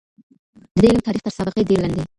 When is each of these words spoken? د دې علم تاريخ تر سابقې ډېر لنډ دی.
د 0.73 0.77
دې 0.81 0.87
علم 0.91 0.99
تاريخ 1.07 1.21
تر 1.25 1.33
سابقې 1.37 1.63
ډېر 1.69 1.79
لنډ 1.81 1.93
دی. 1.97 2.03